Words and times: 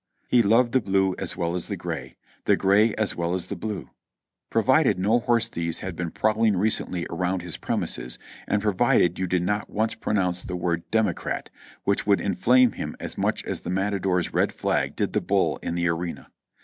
He 0.27 0.41
loved 0.41 0.71
the 0.71 0.81
blue 0.81 1.13
as 1.19 1.37
well 1.37 1.53
as 1.53 1.67
the 1.67 1.77
gray; 1.77 2.15
the 2.45 2.55
gray 2.57 2.91
as 2.95 3.15
well 3.15 3.35
as 3.35 3.49
the 3.49 3.55
blue, 3.55 3.91
provided 4.49 4.97
no 4.97 5.19
horse 5.19 5.47
thieves 5.47 5.81
had 5.81 5.95
been 5.95 6.09
prowling 6.09 6.57
recently 6.57 7.05
around 7.11 7.43
his 7.43 7.57
premises, 7.57 8.17
and 8.47 8.63
provided 8.63 9.19
you 9.19 9.27
did 9.27 9.43
not 9.43 9.69
once 9.69 9.93
pronounce 9.93 10.41
the 10.43 10.55
word 10.55 10.89
"Democrat," 10.89 11.51
which 11.83 12.07
would 12.07 12.19
inflame 12.19 12.71
him 12.71 12.95
as 12.99 13.15
much 13.15 13.43
as 13.43 13.61
the 13.61 13.69
matador's 13.69 14.33
red 14.33 14.51
flag 14.51 14.95
did 14.95 15.13
the 15.13 15.21
bull 15.21 15.57
in 15.61 15.75
the 15.75 15.87
arena. 15.87 16.31